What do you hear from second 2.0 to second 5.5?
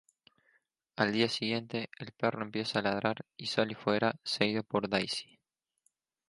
perro empieza a ladrar y sale fuera, seguido por Daisy.